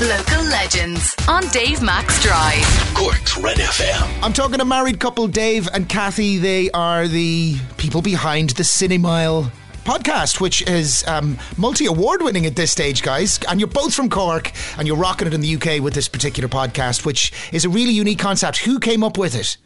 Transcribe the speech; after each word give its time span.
Local 0.00 0.42
legends 0.44 1.14
on 1.28 1.46
Dave 1.48 1.82
Mac's 1.82 2.22
Drive. 2.22 2.64
Cork's 2.94 3.36
Red 3.36 3.58
FM. 3.58 4.24
I'm 4.24 4.32
talking 4.32 4.58
to 4.58 4.64
married 4.64 4.98
couple 4.98 5.28
Dave 5.28 5.68
and 5.74 5.86
Cathy. 5.90 6.38
They 6.38 6.70
are 6.70 7.06
the 7.06 7.56
people 7.76 8.00
behind 8.00 8.50
the 8.50 8.62
Cinemile 8.62 9.50
podcast, 9.84 10.40
which 10.40 10.62
is 10.62 11.06
um, 11.06 11.36
multi 11.58 11.84
award 11.84 12.22
winning 12.22 12.46
at 12.46 12.56
this 12.56 12.70
stage, 12.70 13.02
guys. 13.02 13.40
And 13.46 13.60
you're 13.60 13.68
both 13.68 13.92
from 13.92 14.08
Cork 14.08 14.52
and 14.78 14.88
you're 14.88 14.96
rocking 14.96 15.26
it 15.26 15.34
in 15.34 15.42
the 15.42 15.56
UK 15.56 15.82
with 15.82 15.92
this 15.92 16.08
particular 16.08 16.48
podcast, 16.48 17.04
which 17.04 17.30
is 17.52 17.66
a 17.66 17.68
really 17.68 17.92
unique 17.92 18.18
concept. 18.18 18.60
Who 18.64 18.80
came 18.80 19.04
up 19.04 19.18
with 19.18 19.34
it? 19.34 19.58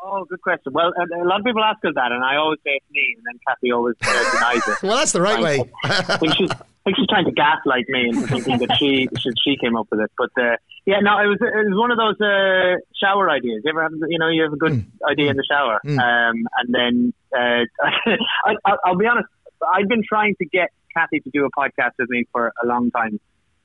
Oh, 0.00 0.24
good 0.24 0.40
question. 0.40 0.72
Well, 0.72 0.92
a, 0.96 1.20
a 1.20 1.26
lot 1.26 1.40
of 1.40 1.44
people 1.44 1.64
ask 1.64 1.84
us 1.84 1.94
that, 1.96 2.12
and 2.12 2.22
I 2.22 2.36
always 2.36 2.60
say 2.64 2.74
it's 2.74 2.86
me, 2.92 3.16
and 3.16 3.24
then 3.26 3.40
Cathy 3.48 3.72
always 3.72 3.96
uh, 4.02 4.32
denies 4.34 4.68
it. 4.68 4.82
Well, 4.84 4.96
that's 4.96 5.10
the 5.10 5.20
right 5.20 5.42
way. 5.42 5.68
I 5.82 6.18
she's, 6.36 6.50
I 6.52 6.58
think 6.84 6.96
she's 6.96 7.06
trying 7.08 7.24
to 7.24 7.32
gaslight 7.32 7.86
me 7.88 8.08
into 8.08 8.26
thinking 8.28 8.58
that 8.60 8.70
she 8.78 9.08
she, 9.20 9.30
she 9.44 9.56
came 9.60 9.76
up 9.76 9.88
with 9.90 10.00
it. 10.00 10.10
But 10.16 10.30
uh, 10.40 10.56
yeah, 10.86 11.00
no, 11.00 11.18
it 11.18 11.26
was 11.26 11.38
it 11.40 11.68
was 11.70 11.78
one 11.78 11.90
of 11.90 11.98
those 11.98 12.20
uh, 12.20 12.76
shower 13.00 13.30
ideas. 13.30 13.62
You 13.64 13.70
ever 13.70 13.82
have 13.82 13.92
you 14.08 14.18
know 14.18 14.28
you 14.28 14.42
have 14.42 14.52
a 14.52 14.56
good 14.56 14.72
Mm. 14.72 14.86
idea 15.10 15.30
in 15.30 15.36
the 15.36 15.44
shower, 15.48 15.80
um, 15.98 16.36
and 16.58 16.68
then 16.68 17.12
uh, 17.36 17.64
I, 18.46 18.76
I'll 18.84 18.96
be 18.96 19.06
honest. 19.06 19.28
I've 19.66 19.88
been 19.88 20.02
trying 20.06 20.34
to 20.40 20.46
get 20.46 20.68
Cathy 20.94 21.20
to 21.20 21.30
do 21.32 21.46
a 21.46 21.50
podcast 21.58 21.92
with 21.98 22.10
me 22.10 22.24
for 22.32 22.52
a 22.62 22.66
long 22.66 22.90
time, 22.90 23.18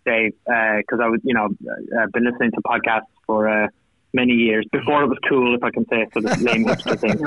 Dave, 0.06 0.34
because 0.46 1.00
I 1.04 1.08
was 1.10 1.20
you 1.24 1.34
know 1.34 1.46
uh, 1.46 2.06
been 2.14 2.26
listening 2.26 2.52
to 2.52 2.62
podcasts 2.62 3.12
for. 3.28 3.70
Many 4.12 4.34
years 4.34 4.66
before 4.72 5.04
it 5.04 5.08
was 5.08 5.20
cool, 5.30 5.54
if 5.56 5.64
I 5.64 5.70
can 5.70 5.86
say 5.88 5.98
it, 6.02 6.10
so 6.16 6.20
the 6.22 6.30
lame 6.44 6.66
hipster 6.66 7.00
thing. 7.00 7.18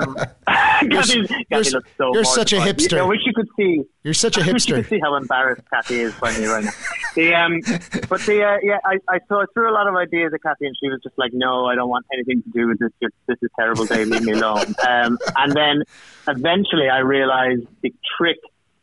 Cathy, 0.91 1.27
Cathy 1.29 1.47
you're- 1.51 1.71
looks 1.71 1.91
so 1.97 2.13
you're 2.13 2.25
such 2.25 2.53
a 2.53 2.57
hipster. 2.57 2.99
I 2.99 3.03
wish 3.05 3.21
you 3.25 3.33
could 3.35 3.49
see 3.57 3.83
You're 4.03 4.15
such 4.15 4.37
a 4.37 4.43
I 4.43 4.51
wish 4.53 4.67
you 4.67 4.75
hipster. 4.75 4.79
could 4.79 4.89
see 4.89 4.99
how 5.01 5.15
embarrassed 5.15 5.63
Cathy 5.73 6.01
is 6.01 6.13
by 6.15 6.37
me 6.37 6.47
right 6.47 6.65
now. 6.65 6.71
The 7.15 7.35
um, 7.37 7.61
but 8.09 8.21
the 8.23 8.43
uh, 8.43 8.57
yeah, 8.65 8.79
I, 8.85 8.99
I 9.09 9.21
saw 9.29 9.45
through 9.55 9.71
a 9.71 9.75
lot 9.75 9.87
of 9.87 9.95
ideas 9.95 10.33
at 10.35 10.43
Cathy, 10.43 10.67
and 10.67 10.77
she 10.83 10.89
was 10.89 10.99
just 11.05 11.17
like, 11.17 11.31
"No, 11.33 11.67
I 11.67 11.77
don't 11.77 11.89
want 11.89 12.05
anything 12.13 12.43
to 12.43 12.51
do 12.51 12.67
with 12.67 12.81
this. 12.81 12.91
This 13.29 13.39
is 13.43 13.51
terrible, 13.57 13.87
Dave. 13.87 14.09
Leave 14.09 14.23
me 14.25 14.33
alone." 14.33 14.75
Um, 14.89 15.19
and 15.37 15.53
then 15.53 15.83
eventually, 16.27 16.89
I 16.89 16.99
realized 16.99 17.63
the 17.83 17.95
trick 18.19 18.39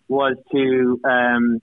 was 0.08 0.38
to 0.54 1.02
um, 1.04 1.62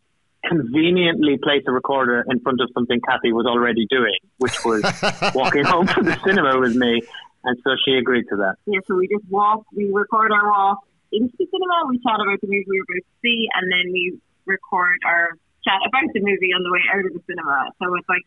conveniently 0.49 1.39
place 1.43 1.63
a 1.67 1.73
recorder 1.73 2.25
in 2.31 2.41
front 2.41 2.61
of 2.61 2.69
something 2.75 3.01
Cathy 3.09 3.33
was 3.33 3.47
already 3.47 3.87
doing, 3.91 4.15
which 4.39 4.65
was 4.65 4.83
walking 5.35 5.65
home 5.65 5.87
from 5.87 6.05
the 6.07 6.17
cinema 6.25 6.59
with 6.59 6.75
me. 6.77 7.03
And 7.45 7.57
so 7.63 7.77
she 7.85 7.95
agreed 7.95 8.25
to 8.31 8.37
that. 8.37 8.57
Yeah, 8.67 8.81
so 8.87 8.97
we 8.97 9.07
just 9.09 9.25
walk, 9.31 9.65
we 9.75 9.91
record 9.93 10.33
our 10.33 10.49
walk 10.51 10.79
into 11.13 11.31
the 11.39 11.47
cinema, 11.47 11.87
we 11.89 11.99
chat 12.03 12.19
about 12.19 12.41
the 12.41 12.49
movie 12.49 12.67
we 12.67 12.79
were 12.81 12.87
about 12.91 13.07
to 13.07 13.15
see, 13.23 13.47
and 13.55 13.71
then 13.71 13.93
we 13.93 14.19
record 14.47 14.99
our 15.07 15.31
chat 15.63 15.79
about 15.87 16.11
the 16.15 16.21
movie 16.21 16.51
on 16.51 16.63
the 16.67 16.73
way 16.75 16.83
out 16.91 17.07
of 17.07 17.13
the 17.15 17.23
cinema. 17.31 17.71
So 17.79 17.95
it's 17.95 18.09
like 18.09 18.27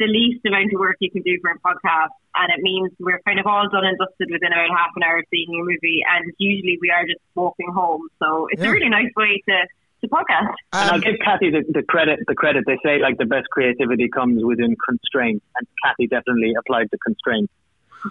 the 0.00 0.08
least 0.08 0.44
amount 0.44 0.72
of 0.72 0.80
work 0.80 0.96
you 1.00 1.10
can 1.10 1.22
do 1.22 1.38
for 1.40 1.50
a 1.52 1.58
podcast, 1.64 2.12
and 2.36 2.52
it 2.52 2.60
means 2.60 2.92
we're 3.00 3.20
kind 3.24 3.40
of 3.40 3.46
all 3.46 3.64
done 3.72 3.84
and 3.88 3.96
dusted 3.96 4.28
within 4.28 4.52
about 4.52 4.68
half 4.68 4.92
an 4.96 5.02
hour 5.04 5.18
of 5.20 5.24
seeing 5.32 5.48
a 5.48 5.56
movie, 5.64 6.04
and 6.04 6.28
usually 6.36 6.76
we 6.80 6.90
are 6.92 7.04
just 7.08 7.20
walking 7.34 7.72
home. 7.72 8.04
So 8.20 8.48
it's 8.52 8.60
Yeah. 8.60 8.68
a 8.68 8.72
really 8.72 8.88
nice 8.92 9.12
way 9.16 9.40
to, 9.48 9.56
to 10.02 10.08
podcast. 10.08 10.54
And 10.72 10.90
I'll 10.90 10.94
Um, 10.94 11.00
give 11.00 11.14
Cathy 11.24 11.50
the, 11.50 11.64
the 11.72 11.82
credit. 11.82 12.20
The 12.26 12.34
credit 12.34 12.64
they 12.66 12.78
say 12.84 12.98
like 13.00 13.18
the 13.18 13.26
best 13.26 13.48
creativity 13.50 14.08
comes 14.08 14.44
within 14.44 14.76
constraint, 14.84 15.42
and 15.56 15.66
Cathy 15.84 16.06
definitely 16.06 16.52
applied 16.58 16.88
the 16.92 16.98
constraint 16.98 17.50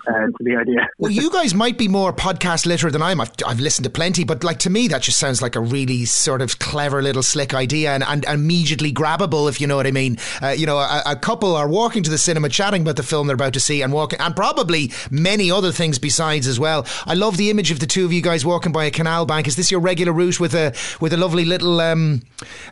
uh, 0.08 0.12
to 0.14 0.34
the 0.40 0.56
idea. 0.56 0.88
Well, 0.98 1.12
you 1.12 1.32
guys 1.32 1.56
might 1.56 1.80
be 1.80 1.88
more 1.88 2.14
podcast 2.14 2.68
literate 2.68 2.92
than 2.92 3.02
I 3.02 3.12
am. 3.12 3.20
I've, 3.22 3.32
I've 3.46 3.60
listened 3.60 3.86
to 3.86 3.90
plenty, 3.90 4.24
but 4.24 4.44
like 4.44 4.60
to 4.60 4.70
me, 4.70 4.88
that 4.90 5.02
just 5.02 5.18
sounds 5.18 5.42
like 5.42 5.56
a 5.56 5.60
really 5.60 6.06
sort 6.06 6.44
of 6.44 6.60
clever 6.60 7.02
little 7.02 7.24
slick 7.24 7.56
idea 7.56 7.92
and, 7.94 8.04
and 8.04 8.24
immediately 8.26 8.94
grabbable, 8.94 9.50
if 9.50 9.60
you 9.60 9.66
know 9.66 9.76
what 9.78 9.88
I 9.88 9.92
mean. 9.92 10.18
Uh, 10.42 10.50
you 10.50 10.68
know, 10.68 10.78
a, 10.78 11.02
a 11.08 11.16
couple 11.16 11.56
are 11.56 11.68
walking 11.68 12.04
to 12.04 12.10
the 12.12 12.20
cinema, 12.20 12.50
chatting 12.50 12.84
about 12.84 12.98
the 12.98 13.04
film 13.04 13.26
they're 13.26 13.34
about 13.34 13.54
to 13.54 13.60
see, 13.60 13.82
and 13.82 13.92
walking, 13.92 14.20
and 14.20 14.36
probably 14.36 14.92
many 15.10 15.50
other 15.50 15.72
things 15.72 15.98
besides 15.98 16.46
as 16.46 16.60
well. 16.60 16.86
I 17.08 17.16
love 17.16 17.38
the 17.38 17.50
image 17.50 17.72
of 17.72 17.80
the 17.80 17.88
two 17.88 18.06
of 18.06 18.14
you 18.14 18.22
guys 18.22 18.46
walking 18.46 18.72
by 18.72 18.86
a 18.86 18.92
canal 18.92 19.26
bank. 19.26 19.48
Is 19.48 19.56
this 19.56 19.72
your 19.72 19.80
regular 19.80 20.14
route 20.14 20.40
with 20.40 20.54
a 20.54 20.76
with 21.00 21.14
a 21.14 21.18
lovely 21.18 21.46
little 21.46 21.82
um, 21.82 22.22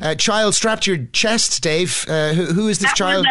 uh, 0.01 0.13
child 0.15 0.53
strapped 0.53 0.83
to 0.83 0.93
your 0.93 1.05
chest, 1.13 1.63
Dave? 1.63 2.05
Uh, 2.07 2.33
who, 2.33 2.45
who 2.45 2.67
is 2.67 2.77
this 2.79 2.91
that 2.91 2.95
child? 2.95 3.25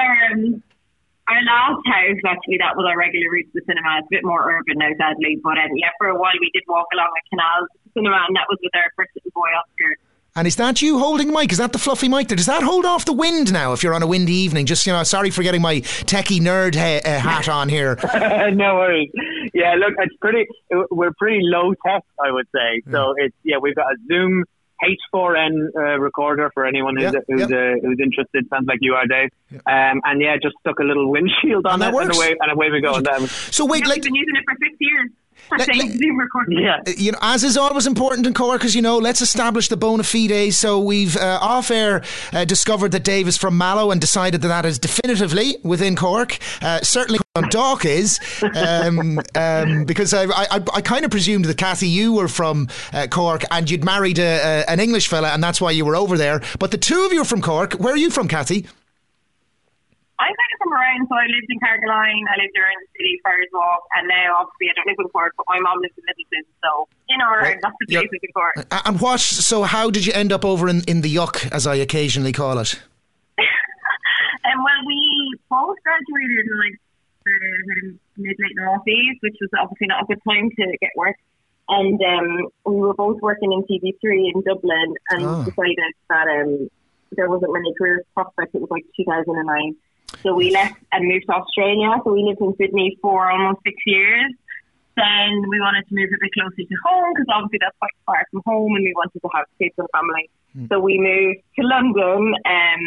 Our, 1.28 1.42
last 1.44 1.84
house, 1.86 2.20
actually, 2.24 2.58
that 2.58 2.76
was 2.76 2.86
our 2.88 2.96
regular 2.96 3.30
route 3.30 3.46
to 3.52 3.60
the 3.60 3.64
cinema. 3.68 4.00
It's 4.00 4.08
a 4.08 4.14
bit 4.20 4.24
more 4.24 4.40
urban 4.48 4.80
now, 4.80 4.90
sadly. 4.96 5.38
But 5.42 5.60
um, 5.60 5.72
yeah, 5.76 5.92
for 5.98 6.08
a 6.08 6.16
while 6.18 6.36
we 6.40 6.50
did 6.52 6.64
walk 6.68 6.88
along 6.92 7.12
the 7.12 7.24
canal 7.30 7.68
to 7.68 7.78
the 7.84 7.90
cinema, 7.94 8.24
and 8.26 8.36
that 8.36 8.48
was 8.48 8.58
with 8.62 8.74
our 8.74 8.90
first 8.96 9.12
little 9.14 9.32
boy, 9.34 9.50
Oscar. 9.52 9.92
And 10.36 10.46
is 10.46 10.56
that 10.56 10.80
you 10.82 10.98
holding 10.98 11.32
mic? 11.32 11.50
Is 11.50 11.58
that 11.58 11.72
the 11.72 11.78
fluffy 11.78 12.08
mic 12.08 12.28
there? 12.28 12.36
Does 12.36 12.46
that 12.46 12.62
hold 12.62 12.84
off 12.84 13.04
the 13.04 13.12
wind 13.12 13.52
now 13.52 13.72
if 13.72 13.82
you're 13.82 13.94
on 13.94 14.02
a 14.02 14.06
windy 14.06 14.34
evening? 14.34 14.66
Just, 14.66 14.86
you 14.86 14.92
know, 14.92 15.02
sorry 15.02 15.30
for 15.30 15.42
getting 15.42 15.60
my 15.60 15.80
techie 16.06 16.38
nerd 16.38 16.76
ha- 16.76 17.02
uh, 17.04 17.18
hat 17.18 17.48
on 17.60 17.68
here. 17.68 17.98
no 18.54 18.76
worries. 18.76 19.10
Yeah, 19.52 19.74
look, 19.74 19.94
it's 19.98 20.14
pretty. 20.20 20.46
We're 20.90 21.12
pretty 21.18 21.40
low 21.42 21.74
tech, 21.84 22.04
I 22.22 22.30
would 22.30 22.46
say. 22.54 22.82
So 22.90 23.14
it's 23.16 23.34
yeah, 23.42 23.56
we've 23.60 23.74
got 23.74 23.86
a 23.86 23.96
Zoom 24.06 24.44
H4n 24.82 25.68
uh, 25.76 25.98
recorder 25.98 26.50
for 26.54 26.64
anyone 26.64 26.96
who's 26.96 27.12
Yeah, 27.12 27.20
who's, 27.26 27.50
yeah. 27.50 27.56
uh, 27.56 27.74
who's 27.82 27.98
interested. 28.00 28.46
Sounds 28.48 28.66
like 28.66 28.78
you 28.80 28.94
are, 28.94 29.06
Dave. 29.06 29.30
Um, 29.66 30.00
and 30.04 30.20
yeah, 30.20 30.36
just 30.40 30.54
stuck 30.60 30.78
a 30.78 30.84
little 30.84 31.10
windshield 31.10 31.66
on 31.66 31.74
And 31.74 31.82
that 31.82 31.94
it, 31.94 32.02
and 32.02 32.14
away 32.14 32.36
and 32.40 32.52
away 32.52 32.70
we 32.70 32.80
go. 32.80 32.94
And 32.94 33.06
that 33.06 33.20
So 33.28 33.64
wait, 33.64 33.86
like, 33.86 33.96
we've 33.96 34.04
been 34.04 34.14
using 34.14 34.36
it 34.36 34.44
for 34.44 34.56
six 34.60 34.76
years. 34.80 35.10
For 35.48 35.56
Let- 35.56 35.68
let- 35.76 35.86
yeah. 36.62 36.76
you 36.96 37.12
know, 37.12 37.18
as 37.22 37.42
is 37.44 37.56
always 37.56 37.86
important 37.86 38.26
in 38.26 38.34
Cork, 38.34 38.64
as 38.64 38.74
you 38.74 38.82
know, 38.82 38.98
let's 38.98 39.22
establish 39.22 39.68
the 39.68 39.76
bona 39.76 40.02
fides. 40.02 40.58
So 40.58 40.78
we've 40.78 41.16
uh, 41.16 41.38
off 41.40 41.70
air 41.70 42.02
uh, 42.32 42.44
discovered 42.44 42.92
that 42.92 43.04
Dave 43.04 43.26
is 43.28 43.36
from 43.38 43.56
Mallow 43.56 43.90
and 43.90 44.00
decided 44.00 44.42
that 44.42 44.48
that 44.48 44.66
is 44.66 44.78
definitively 44.78 45.56
within 45.62 45.96
Cork. 45.96 46.38
Uh, 46.60 46.80
certainly 46.82 47.18
Dock 47.50 47.84
is, 47.84 48.18
um, 48.54 49.20
um, 49.34 49.84
because 49.84 50.12
I, 50.12 50.24
I, 50.24 50.60
I 50.74 50.80
kind 50.82 51.04
of 51.04 51.10
presumed 51.10 51.44
that 51.46 51.56
Cathy, 51.56 51.88
you 51.88 52.12
were 52.12 52.28
from 52.28 52.68
uh, 52.92 53.06
Cork 53.10 53.44
and 53.50 53.70
you'd 53.70 53.84
married 53.84 54.18
a, 54.18 54.22
a, 54.66 54.70
an 54.70 54.80
English 54.80 55.08
fella, 55.08 55.28
and 55.28 55.42
that's 55.42 55.60
why 55.60 55.70
you 55.70 55.84
were 55.84 55.96
over 55.96 56.18
there. 56.18 56.42
But 56.58 56.72
the 56.72 56.78
two 56.78 57.04
of 57.04 57.12
you 57.12 57.22
are 57.22 57.24
from 57.24 57.40
Cork. 57.40 57.74
Where 57.74 57.94
are 57.94 57.98
you 57.98 58.10
from, 58.10 58.28
Cathy? 58.28 58.66
I'm 60.18 60.34
kind 60.34 60.50
of 60.54 60.58
from 60.58 60.72
around, 60.74 61.06
so 61.06 61.14
I 61.14 61.26
lived 61.30 61.46
in 61.46 61.58
Carrigaline, 61.62 62.26
I 62.26 62.36
lived 62.42 62.56
around 62.58 62.78
the 62.82 62.90
city, 62.98 63.14
Friars 63.22 63.46
Walk, 63.54 63.82
and 63.96 64.08
now 64.10 64.42
obviously 64.42 64.66
I 64.66 64.74
don't 64.74 64.88
live 64.90 64.98
in 64.98 65.08
Cork, 65.14 65.32
but 65.38 65.46
my 65.48 65.60
mom 65.62 65.78
lives 65.78 65.94
in 65.94 66.02
Midleton, 66.10 66.44
so 66.58 66.70
in 67.08 67.22
or 67.22 67.38
around, 67.38 67.62
that's 67.62 67.78
the 67.78 67.86
Yeah. 67.88 68.00
place 68.02 68.18
in 68.22 68.32
Cork. 68.34 68.54
And 68.84 69.00
what? 69.00 69.20
So 69.20 69.62
how 69.62 69.90
did 69.90 70.06
you 70.06 70.12
end 70.12 70.32
up 70.32 70.44
over 70.44 70.68
in, 70.68 70.82
in 70.90 71.02
the 71.02 71.12
yuck, 71.14 71.46
as 71.54 71.66
I 71.66 71.76
occasionally 71.76 72.32
call 72.32 72.58
it? 72.58 72.74
And 73.38 74.58
well, 74.64 74.80
we 74.86 74.98
both 75.48 75.76
graduated 75.86 76.46
in 76.50 76.56
like 76.58 76.76
the 77.24 77.98
mid 78.18 78.36
late 78.42 78.56
noughties, 78.58 79.16
which 79.22 79.36
was 79.40 79.50
obviously 79.60 79.86
not 79.86 80.02
a 80.02 80.06
good 80.06 80.18
time 80.28 80.50
to 80.50 80.64
get 80.82 80.90
work. 80.96 81.14
And 81.68 82.00
um, 82.00 82.48
we 82.64 82.80
were 82.80 82.94
both 82.94 83.20
working 83.20 83.52
in 83.52 83.62
TV3 83.70 84.34
in 84.34 84.42
Dublin, 84.42 84.94
and 85.10 85.22
Oh. 85.30 85.44
decided 85.44 85.92
that 86.10 86.26
um, 86.26 86.68
there 87.12 87.28
wasn't 87.28 87.52
many 87.52 87.72
career 87.78 88.02
prospects. 88.14 88.50
It 88.54 88.60
was 88.62 88.70
like 88.70 88.84
2009, 88.96 89.76
so 90.22 90.34
we 90.34 90.50
left 90.50 90.76
and 90.92 91.06
moved 91.06 91.26
to 91.26 91.34
Australia. 91.34 91.90
So 92.04 92.12
we 92.12 92.22
lived 92.24 92.40
in 92.40 92.54
Sydney 92.56 92.98
for 93.00 93.30
almost 93.30 93.60
six 93.64 93.76
years. 93.86 94.32
Then 94.96 95.46
we 95.48 95.60
wanted 95.60 95.86
to 95.88 95.94
move 95.94 96.10
a 96.10 96.18
bit 96.18 96.32
closer 96.34 96.66
to 96.66 96.76
home 96.84 97.14
because 97.14 97.30
obviously 97.30 97.58
that's 97.62 97.78
quite 97.78 97.94
far 98.04 98.26
from 98.30 98.42
home, 98.44 98.74
and 98.74 98.82
we 98.82 98.92
wanted 98.96 99.20
to 99.22 99.28
have 99.34 99.46
kids 99.58 99.74
and 99.78 99.86
family. 99.94 100.28
So 100.68 100.80
we 100.80 100.98
moved 100.98 101.46
to 101.54 101.62
London 101.62 102.34
um, 102.34 102.82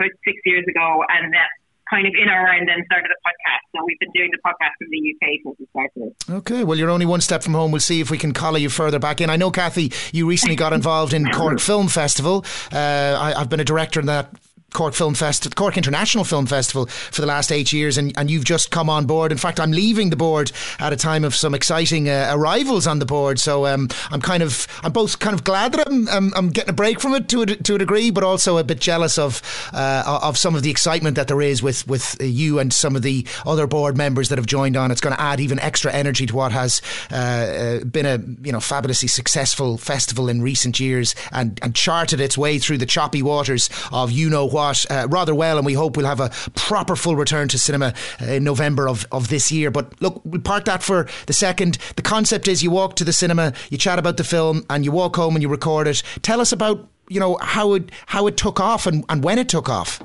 about 0.00 0.10
six 0.26 0.36
years 0.44 0.64
ago, 0.66 1.04
and 1.08 1.32
that 1.32 1.50
kind 1.88 2.06
of 2.06 2.12
in 2.20 2.28
or 2.28 2.44
around 2.44 2.66
then 2.66 2.84
started 2.86 3.10
a 3.10 3.20
podcast. 3.22 3.62
So 3.76 3.84
we've 3.86 3.98
been 4.00 4.10
doing 4.14 4.30
the 4.32 4.38
podcast 4.38 4.74
in 4.80 4.88
the 4.90 5.14
UK 5.14 5.38
since 5.44 5.56
we 5.58 5.66
started. 5.70 6.14
Okay, 6.42 6.64
well, 6.64 6.78
you're 6.78 6.90
only 6.90 7.06
one 7.06 7.20
step 7.20 7.42
from 7.42 7.54
home. 7.54 7.70
We'll 7.70 7.80
see 7.80 8.00
if 8.00 8.10
we 8.10 8.18
can 8.18 8.32
collar 8.32 8.58
you 8.58 8.68
further 8.68 8.98
back 8.98 9.20
in. 9.20 9.30
I 9.30 9.36
know, 9.36 9.50
Cathy, 9.50 9.92
you 10.12 10.26
recently 10.26 10.56
got 10.56 10.72
involved 10.72 11.12
in 11.12 11.30
Cork 11.32 11.60
Film 11.60 11.88
Festival. 11.88 12.44
Uh, 12.72 12.76
I, 13.20 13.34
I've 13.36 13.48
been 13.48 13.60
a 13.60 13.64
director 13.64 14.00
in 14.00 14.06
that. 14.06 14.34
Cork 14.74 14.92
Film 14.92 15.14
Fest, 15.14 15.54
Cork 15.56 15.78
International 15.78 16.24
Film 16.24 16.44
Festival 16.46 16.86
for 16.86 17.20
the 17.20 17.26
last 17.26 17.50
eight 17.50 17.72
years, 17.72 17.96
and, 17.96 18.12
and 18.18 18.30
you've 18.30 18.44
just 18.44 18.70
come 18.70 18.90
on 18.90 19.06
board. 19.06 19.32
In 19.32 19.38
fact, 19.38 19.58
I'm 19.58 19.70
leaving 19.70 20.10
the 20.10 20.16
board 20.16 20.52
at 20.78 20.92
a 20.92 20.96
time 20.96 21.24
of 21.24 21.34
some 21.34 21.54
exciting 21.54 22.08
uh, 22.08 22.30
arrivals 22.32 22.86
on 22.86 22.98
the 22.98 23.06
board. 23.06 23.38
So 23.38 23.66
um, 23.66 23.88
I'm 24.10 24.20
kind 24.20 24.42
of, 24.42 24.66
I'm 24.82 24.92
both 24.92 25.20
kind 25.20 25.32
of 25.32 25.44
glad 25.44 25.72
that 25.72 25.86
I'm, 25.88 26.08
I'm, 26.08 26.32
I'm 26.34 26.48
getting 26.50 26.70
a 26.70 26.74
break 26.74 27.00
from 27.00 27.14
it 27.14 27.28
to 27.28 27.42
a, 27.42 27.46
to 27.46 27.76
a 27.76 27.78
degree, 27.78 28.10
but 28.10 28.24
also 28.24 28.58
a 28.58 28.64
bit 28.64 28.80
jealous 28.80 29.16
of 29.16 29.40
uh, 29.72 30.18
of 30.22 30.36
some 30.36 30.56
of 30.56 30.62
the 30.62 30.70
excitement 30.70 31.16
that 31.16 31.28
there 31.28 31.40
is 31.40 31.62
with 31.62 31.86
with 31.86 32.16
you 32.20 32.58
and 32.58 32.72
some 32.72 32.96
of 32.96 33.02
the 33.02 33.24
other 33.46 33.66
board 33.68 33.96
members 33.96 34.28
that 34.28 34.38
have 34.38 34.46
joined 34.46 34.76
on. 34.76 34.90
It's 34.90 35.00
going 35.00 35.14
to 35.14 35.20
add 35.20 35.38
even 35.38 35.60
extra 35.60 35.92
energy 35.92 36.26
to 36.26 36.34
what 36.34 36.50
has 36.50 36.82
uh, 37.12 37.14
uh, 37.14 37.84
been 37.84 38.06
a 38.06 38.18
you 38.44 38.52
know 38.52 38.60
fabulously 38.60 39.08
successful 39.08 39.78
festival 39.78 40.28
in 40.28 40.42
recent 40.42 40.80
years 40.80 41.14
and 41.30 41.60
and 41.62 41.76
charted 41.76 42.20
its 42.20 42.36
way 42.36 42.58
through 42.58 42.78
the 42.78 42.86
choppy 42.86 43.22
waters 43.22 43.70
of 43.92 44.10
you 44.10 44.28
know 44.28 44.44
what 44.44 44.63
uh, 44.72 45.06
rather 45.08 45.34
well. 45.34 45.56
And 45.56 45.66
we 45.66 45.74
hope 45.74 45.96
we'll 45.96 46.06
have 46.06 46.20
a 46.20 46.30
proper 46.54 46.96
full 46.96 47.16
return 47.16 47.48
to 47.48 47.58
cinema 47.58 47.94
uh, 48.20 48.24
in 48.26 48.44
November 48.44 48.88
of 48.88 49.06
of 49.12 49.28
this 49.28 49.50
year. 49.52 49.70
But 49.70 50.00
look, 50.00 50.20
we'll 50.24 50.40
park 50.40 50.64
that 50.64 50.82
for 50.82 51.06
the 51.26 51.32
second. 51.32 51.78
The 51.96 52.02
concept 52.02 52.48
is 52.48 52.62
you 52.62 52.70
walk 52.70 52.96
to 52.96 53.04
the 53.04 53.12
cinema, 53.12 53.52
you 53.70 53.78
chat 53.78 53.98
about 53.98 54.16
the 54.16 54.24
film, 54.24 54.64
and 54.70 54.84
you 54.84 54.92
walk 54.92 55.16
home 55.16 55.34
and 55.34 55.42
you 55.42 55.48
record 55.48 55.86
it. 55.86 56.02
Tell 56.22 56.40
us 56.40 56.52
about 56.52 56.88
you 57.08 57.20
know 57.20 57.38
how 57.40 57.74
it 57.74 57.90
how 58.06 58.26
it 58.26 58.36
took 58.36 58.60
off 58.60 58.86
and, 58.86 59.04
and 59.08 59.22
when 59.22 59.38
it 59.38 59.48
took 59.48 59.68
off. 59.68 60.00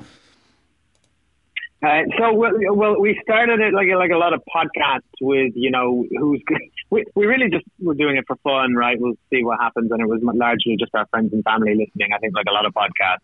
Uh, 1.82 2.02
so 2.18 2.34
well, 2.34 2.52
well, 2.72 3.00
we 3.00 3.18
started 3.22 3.58
it 3.60 3.72
like 3.72 3.88
like 3.96 4.10
a 4.10 4.18
lot 4.18 4.34
of 4.34 4.42
podcasts 4.54 5.16
with 5.20 5.52
you 5.54 5.70
know 5.70 6.04
who's. 6.18 6.42
We, 6.92 7.04
we 7.14 7.26
really 7.26 7.48
just 7.48 7.64
were 7.78 7.94
doing 7.94 8.16
it 8.16 8.24
for 8.26 8.34
fun, 8.42 8.74
right? 8.74 8.96
We'll 8.98 9.14
see 9.32 9.44
what 9.44 9.60
happens, 9.60 9.92
and 9.92 10.00
it 10.00 10.08
was 10.08 10.18
largely 10.24 10.76
just 10.76 10.92
our 10.92 11.06
friends 11.06 11.32
and 11.32 11.44
family 11.44 11.76
listening. 11.76 12.08
I 12.12 12.18
think 12.18 12.34
like 12.34 12.46
a 12.50 12.52
lot 12.52 12.66
of 12.66 12.74
podcasts, 12.74 13.22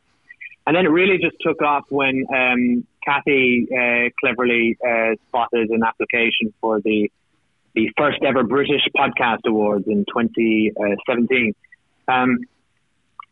and 0.66 0.74
then 0.74 0.84
it 0.84 0.90
really 0.90 1.18
just 1.18 1.36
took 1.40 1.62
off 1.62 1.84
when 1.90 2.24
um, 2.34 2.86
Cathy 3.04 3.68
uh, 3.70 4.10
cleverly 4.20 4.76
uh, 4.84 5.14
spotted 5.28 5.70
an 5.70 5.82
application 5.86 6.52
for 6.60 6.80
the 6.80 7.10
the 7.74 7.90
first 7.96 8.18
ever 8.26 8.42
British 8.42 8.80
Podcast 8.96 9.40
Awards 9.46 9.84
in 9.86 10.06
2017, 10.06 11.54
um, 12.08 12.38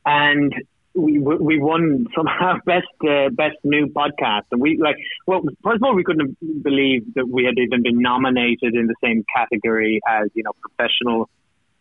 and 0.04 0.54
we 0.94 1.19
we 1.19 1.58
won 1.58 2.06
somehow 2.14 2.58
best 2.66 2.86
uh, 3.02 3.31
best 3.31 3.56
new 3.64 3.86
podcast, 3.86 4.44
and 4.52 4.60
we 4.60 4.78
like 4.81 4.96
well 5.26 5.42
first 5.62 5.76
of 5.76 5.82
all 5.82 5.94
we 5.94 6.04
couldn't 6.04 6.36
believe 6.62 7.02
that 7.14 7.26
we 7.28 7.44
had 7.44 7.58
even 7.58 7.82
been 7.82 8.00
nominated 8.00 8.75
in 8.75 8.86
the 8.86 8.94
same 9.02 9.25
category 9.34 10.00
as 10.06 10.28
you 10.34 10.44
know 10.44 10.52
professional 10.60 11.28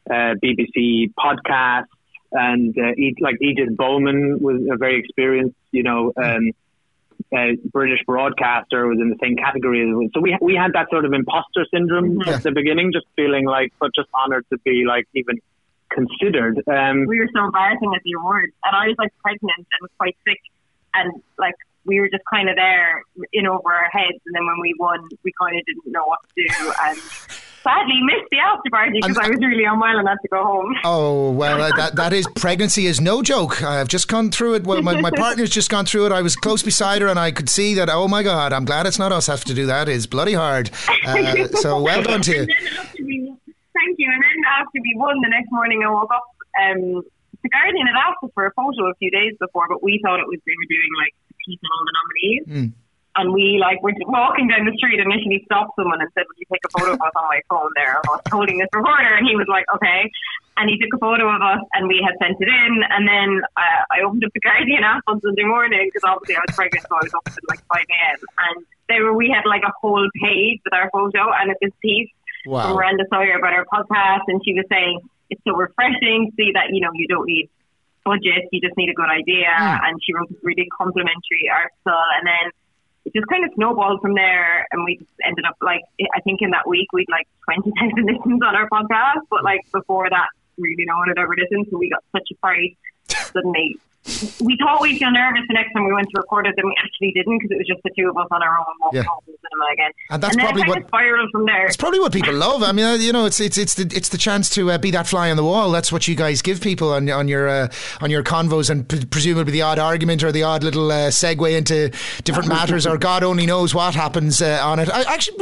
uh, 0.09 0.33
BBC 0.43 1.13
podcasts, 1.13 1.85
and 2.33 2.75
uh, 2.77 2.91
like 3.21 3.35
Edith 3.41 3.75
Bowman 3.77 4.39
was 4.41 4.61
a 4.71 4.77
very 4.77 4.99
experienced 4.99 5.55
you 5.71 5.83
know 5.83 6.11
um, 6.17 6.51
uh, 7.35 7.53
British 7.71 7.99
broadcaster 8.05 8.85
was 8.87 8.97
in 8.99 9.09
the 9.09 9.17
same 9.21 9.35
category 9.37 9.81
as 9.81 10.11
so 10.13 10.19
we 10.21 10.37
we 10.41 10.55
had 10.55 10.73
that 10.73 10.87
sort 10.91 11.05
of 11.05 11.13
imposter 11.13 11.65
syndrome 11.73 12.19
Yeah. 12.25 12.35
at 12.35 12.43
the 12.43 12.51
beginning, 12.51 12.91
just 12.91 13.05
feeling 13.15 13.45
like 13.45 13.71
but 13.79 13.91
just 13.95 14.09
honored 14.13 14.45
to 14.51 14.57
be 14.59 14.83
like 14.87 15.07
even 15.13 15.39
considered. 15.89 16.57
Um, 16.67 17.05
we 17.07 17.19
were 17.19 17.29
so 17.35 17.45
embarrassing 17.45 17.91
at 17.95 18.01
the 18.03 18.13
awards, 18.19 18.51
and 18.65 18.75
I 18.75 18.87
was 18.87 18.95
like 18.97 19.13
pregnant 19.21 19.57
and 19.57 19.79
was 19.81 19.91
quite 19.97 20.17
sick, 20.27 20.39
and 20.95 21.21
like 21.37 21.55
we 21.85 21.99
were 21.99 22.09
just 22.09 22.23
kind 22.33 22.49
of 22.49 22.55
there 22.55 23.03
in 23.33 23.45
over 23.45 23.71
our 23.73 23.89
heads, 23.91 24.17
and 24.25 24.33
then 24.35 24.45
when 24.45 24.59
we 24.61 24.73
won, 24.79 25.07
we 25.23 25.31
kind 25.39 25.57
of 25.57 25.65
didn't 25.65 25.91
know 25.91 26.05
what 26.05 26.19
to 26.23 26.43
do, 26.47 26.71
and 26.85 26.97
sadly 27.63 27.99
missed 28.03 28.29
the 28.29 28.37
after 28.39 28.69
party 28.69 28.99
because 29.01 29.17
I 29.17 29.29
was 29.29 29.39
really 29.39 29.63
unwell 29.63 29.97
and 29.97 30.07
had 30.07 30.17
to 30.21 30.27
go 30.27 30.43
home. 30.43 30.75
Oh 30.83 31.31
well, 31.31 31.61
uh, 31.61 31.71
that 31.77 31.95
that 31.95 32.13
is 32.13 32.27
pregnancy 32.35 32.85
is 32.85 33.01
no 33.01 33.23
joke. 33.23 33.63
I've 33.63 33.87
just 33.87 34.07
gone 34.07 34.31
through 34.31 34.55
it. 34.55 34.63
Well, 34.65 34.81
my, 34.81 34.99
my 34.99 35.11
partner's 35.11 35.49
just 35.49 35.69
gone 35.69 35.85
through 35.85 36.07
it. 36.07 36.11
I 36.11 36.21
was 36.21 36.35
close 36.35 36.61
beside 36.61 37.01
her, 37.01 37.07
and 37.07 37.19
I 37.19 37.31
could 37.31 37.49
see 37.49 37.73
that. 37.75 37.89
Oh 37.89 38.07
my 38.07 38.23
God, 38.23 38.53
I'm 38.53 38.65
glad 38.65 38.85
it's 38.85 38.99
not 38.99 39.11
us 39.11 39.27
have 39.27 39.43
to 39.45 39.53
do 39.53 39.65
that. 39.67 39.89
It's 39.89 40.05
bloody 40.05 40.33
hard. 40.33 40.69
Uh, 41.05 41.47
so 41.47 41.81
well 41.81 42.03
done 42.03 42.21
to 42.23 42.31
you. 42.33 42.41
And 42.41 42.49
then 42.49 42.77
after 42.77 43.03
we, 43.03 43.33
thank 43.47 43.95
you. 43.97 44.11
And 44.13 44.21
then 44.21 44.37
after 44.59 44.79
we 44.81 44.93
won, 44.97 45.15
the 45.21 45.29
next 45.29 45.51
morning 45.51 45.81
I 45.85 45.91
woke 45.91 46.11
up. 46.13 46.23
Um, 46.53 47.03
the 47.41 47.49
Guardian 47.49 47.87
had 47.87 47.99
asked 47.99 48.23
us 48.23 48.31
for 48.33 48.45
a 48.47 48.53
photo 48.55 48.87
a 48.89 48.95
few 48.95 49.11
days 49.11 49.35
before, 49.39 49.67
but 49.67 49.83
we 49.83 49.99
thought 50.03 50.19
it 50.19 50.27
was 50.27 50.39
they 50.45 50.55
were 50.55 50.69
doing 50.71 50.91
like 50.95 51.13
a 51.29 51.33
piece 51.43 51.59
on 51.59 51.69
all 51.75 51.83
the 51.83 51.95
nominees. 51.99 52.43
Hmm. 52.47 52.82
And 53.15 53.31
we 53.31 53.61
like 53.61 53.77
were 53.83 53.93
walking 54.09 54.47
down 54.49 54.65
the 54.65 54.73
street 54.77 54.97
and 54.99 55.11
initially 55.11 55.41
stopped 55.45 55.77
someone 55.77 56.01
and 56.01 56.09
said, 56.17 56.25
"Would 56.27 56.37
you 56.41 56.49
take 56.51 56.65
a 56.65 56.71
photo 56.73 56.97
of 56.97 57.01
us 57.01 57.13
on 57.13 57.25
my 57.29 57.41
phone 57.49 57.69
there?" 57.77 58.01
I 58.01 58.09
was 58.09 58.21
holding 58.31 58.57
this 58.57 58.69
recorder, 58.73 59.13
and 59.13 59.27
he 59.27 59.35
was 59.35 59.45
like, 59.47 59.65
"Okay." 59.75 60.09
And 60.57 60.69
he 60.69 60.77
took 60.81 60.93
a 60.93 61.01
photo 61.01 61.29
of 61.29 61.41
us, 61.41 61.61
and 61.73 61.87
we 61.87 62.01
had 62.01 62.13
sent 62.21 62.37
it 62.41 62.49
in. 62.49 62.73
And 62.89 63.05
then 63.09 63.41
uh, 63.57 63.81
I 63.93 64.01
opened 64.05 64.25
up 64.25 64.33
the 64.33 64.41
Guardian 64.41 64.83
app 64.83 65.01
on 65.05 65.21
Sunday 65.21 65.45
morning 65.45 65.89
because 65.89 66.05
obviously 66.05 66.37
I 66.37 66.41
was 66.45 66.53
pregnant, 66.57 66.85
so 66.89 66.93
I 66.97 67.03
was 67.05 67.13
up 67.13 67.25
at 67.29 67.37
like 67.49 67.61
five 67.69 67.85
a.m. 67.85 68.19
And 68.49 68.65
they 68.89 68.99
were 69.01 69.13
we 69.13 69.29
had 69.29 69.45
like 69.45 69.61
a 69.65 69.73
whole 69.81 70.05
page 70.21 70.61
with 70.65 70.73
our 70.73 70.89
photo 70.93 71.31
and 71.37 71.49
it's 71.53 71.61
this 71.61 71.73
piece 71.81 72.09
Wow. 72.45 72.67
from 72.67 72.75
Miranda 72.75 73.05
Sawyer 73.09 73.37
about 73.39 73.53
our 73.53 73.65
podcast, 73.71 74.27
and 74.27 74.41
she 74.43 74.53
was 74.53 74.65
saying 74.69 74.99
it's 75.29 75.41
so 75.47 75.53
refreshing 75.55 76.27
to 76.29 76.31
see 76.35 76.51
that 76.53 76.73
you 76.73 76.81
know 76.81 76.89
you 76.93 77.07
don't 77.07 77.25
need 77.25 77.47
budget, 78.03 78.49
you 78.51 78.59
just 78.59 78.75
need 78.75 78.89
a 78.89 78.93
good 78.93 79.07
idea. 79.09 79.47
And 79.47 79.95
she 80.03 80.13
wrote 80.13 80.27
this 80.29 80.37
really 80.43 80.67
complimentary 80.75 81.47
article, 81.47 82.03
and 82.19 82.27
then 82.27 82.45
it 83.05 83.13
just 83.13 83.27
kind 83.27 83.43
of 83.43 83.51
snowballed 83.55 84.01
from 84.01 84.13
there, 84.13 84.67
and 84.71 84.85
we 84.85 84.97
just 84.97 85.11
ended 85.25 85.45
up 85.45 85.57
like 85.61 85.81
I 86.15 86.21
think 86.21 86.41
in 86.41 86.51
that 86.51 86.67
week 86.67 86.87
we'd 86.93 87.09
like 87.09 87.27
twenty 87.45 87.71
thousand 87.79 88.05
listens 88.05 88.41
on 88.41 88.55
our 88.55 88.69
podcast, 88.69 89.27
but 89.29 89.43
like 89.43 89.61
before 89.71 90.09
that, 90.09 90.27
really 90.57 90.85
no 90.85 90.97
one 90.97 91.09
had 91.09 91.17
ever 91.17 91.35
listened, 91.37 91.67
so 91.69 91.77
we 91.77 91.89
got 91.89 92.03
such 92.11 92.29
a 92.31 92.35
fright 92.39 92.77
suddenly. 93.07 93.77
We 94.41 94.57
thought 94.59 94.81
we'd 94.81 94.97
feel 94.99 95.11
nervous 95.11 95.41
the 95.47 95.53
next 95.53 95.71
time 95.73 95.85
we 95.85 95.93
went 95.93 96.07
to 96.13 96.17
record 96.19 96.45
it, 96.45 96.55
and 96.57 96.65
we 96.67 96.75
actually 96.83 97.11
didn't 97.15 97.37
because 97.39 97.51
it 97.51 97.57
was 97.57 97.67
just 97.67 97.81
the 97.83 97.89
two 97.97 98.09
of 98.09 98.17
us 98.17 98.27
on 98.31 98.43
our 98.43 98.57
own 98.59 98.65
walking 98.81 98.97
Yeah. 98.97 99.03
home 99.07 99.21
cinema 99.25 99.65
again. 99.73 99.91
And 100.09 100.21
that's 100.21 100.35
then 100.35 100.45
probably 100.45 100.63
what- 100.67 100.87
spiraled 100.87 101.29
from 101.31 101.45
there. 101.45 101.65
It's 101.67 101.77
probably 101.77 101.99
what 102.01 102.11
people 102.11 102.33
love. 102.33 102.63
I 102.63 102.73
mean, 102.73 102.83
uh, 102.85 102.93
you 102.95 103.13
know, 103.13 103.25
it's 103.25 103.39
it's 103.39 103.57
it's 103.57 103.75
the 103.75 103.83
it's 103.95 104.09
the 104.09 104.17
chance 104.17 104.49
to 104.55 104.71
uh, 104.71 104.77
be 104.77 104.91
that 104.91 105.07
fly 105.07 105.31
on 105.31 105.37
the 105.37 105.43
wall. 105.43 105.71
That's 105.71 105.89
what 105.91 106.05
you 106.07 106.15
guys 106.15 106.41
give 106.41 106.59
people 106.59 106.91
on 106.91 107.09
on 107.09 107.29
your 107.29 107.47
uh, 107.47 107.69
on 108.01 108.09
your 108.09 108.23
convos, 108.23 108.69
and 108.69 108.87
p- 108.89 109.05
presumably 109.05 109.53
the 109.53 109.61
odd 109.61 109.79
argument 109.79 110.21
or 110.21 110.33
the 110.33 110.43
odd 110.43 110.63
little 110.63 110.91
uh, 110.91 111.07
segue 111.09 111.57
into 111.57 111.89
different 112.25 112.49
matters, 112.49 112.85
or 112.85 112.97
God 112.97 113.23
only 113.23 113.45
knows 113.45 113.73
what 113.73 113.95
happens 113.95 114.41
uh, 114.41 114.59
on 114.61 114.79
it. 114.79 114.89
I 114.89 115.03
actually, 115.03 115.37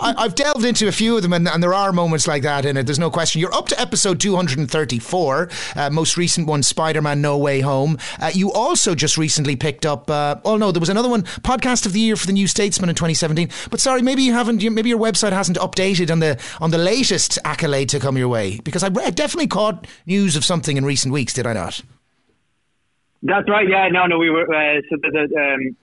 I, 0.00 0.14
I've 0.16 0.34
delved 0.34 0.64
into 0.64 0.88
a 0.88 0.92
few 0.92 1.16
of 1.16 1.22
them, 1.22 1.34
and, 1.34 1.46
and 1.46 1.62
there 1.62 1.74
are 1.74 1.92
moments 1.92 2.26
like 2.26 2.42
that 2.44 2.64
in 2.64 2.78
it. 2.78 2.86
There's 2.86 2.98
no 2.98 3.10
question. 3.10 3.42
You're 3.42 3.54
up 3.54 3.68
to 3.68 3.78
episode 3.80 4.20
234, 4.20 5.48
uh, 5.76 5.90
most 5.90 6.16
recent 6.16 6.46
one, 6.46 6.62
Spider-Man: 6.62 7.20
No 7.20 7.36
Way 7.36 7.60
Home. 7.60 7.73
Uh, 7.82 8.30
you 8.32 8.52
also 8.52 8.94
just 8.94 9.18
recently 9.18 9.56
picked 9.56 9.84
up. 9.84 10.10
Uh, 10.10 10.36
oh 10.44 10.56
no, 10.56 10.72
there 10.72 10.80
was 10.80 10.88
another 10.88 11.08
one, 11.08 11.22
podcast 11.22 11.86
of 11.86 11.92
the 11.92 12.00
year 12.00 12.16
for 12.16 12.26
the 12.26 12.32
New 12.32 12.46
Statesman 12.46 12.88
in 12.88 12.94
2017. 12.94 13.48
But 13.70 13.80
sorry, 13.80 14.02
maybe 14.02 14.22
you 14.22 14.32
haven't. 14.32 14.62
Maybe 14.62 14.88
your 14.88 14.98
website 14.98 15.32
hasn't 15.32 15.58
updated 15.58 16.10
on 16.10 16.20
the 16.20 16.40
on 16.60 16.70
the 16.70 16.78
latest 16.78 17.38
accolade 17.44 17.88
to 17.90 18.00
come 18.00 18.16
your 18.16 18.28
way 18.28 18.60
because 18.60 18.82
I 18.82 18.88
definitely 18.88 19.48
caught 19.48 19.86
news 20.06 20.36
of 20.36 20.44
something 20.44 20.76
in 20.76 20.84
recent 20.84 21.12
weeks. 21.12 21.32
Did 21.34 21.46
I 21.46 21.52
not? 21.52 21.80
That's 23.22 23.48
right. 23.48 23.68
Yeah, 23.68 23.88
no, 23.88 24.06
no. 24.06 24.18
We 24.18 24.30
were 24.30 24.42
uh, 24.42 24.80
so 24.90 24.96
there's 25.00 25.30
a 25.32 25.54
um, 25.54 25.76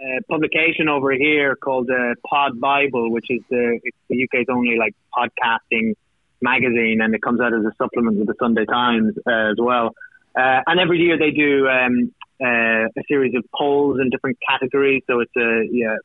uh, 0.00 0.20
publication 0.28 0.88
over 0.88 1.12
here 1.12 1.56
called 1.56 1.90
uh, 1.90 2.14
Pod 2.28 2.60
Bible, 2.60 3.10
which 3.10 3.26
is 3.30 3.40
the, 3.48 3.80
the 4.08 4.24
UK's 4.24 4.46
only 4.48 4.76
like 4.76 4.94
podcasting 5.16 5.94
magazine, 6.42 7.00
and 7.02 7.14
it 7.14 7.22
comes 7.22 7.40
out 7.40 7.54
as 7.54 7.64
a 7.64 7.72
supplement 7.78 8.18
with 8.18 8.26
the 8.26 8.34
Sunday 8.38 8.64
Times 8.64 9.14
uh, 9.26 9.50
as 9.50 9.56
well. 9.58 9.94
Uh, 10.36 10.60
and 10.66 10.80
every 10.80 10.98
year 10.98 11.18
they 11.18 11.30
do 11.30 11.68
um, 11.68 12.12
uh, 12.42 12.86
a 12.86 13.02
series 13.08 13.34
of 13.36 13.44
polls 13.56 13.98
in 14.00 14.10
different 14.10 14.38
categories. 14.48 15.02
So 15.06 15.20
it's 15.20 15.36
a 15.36 15.62
yeah. 15.70 15.96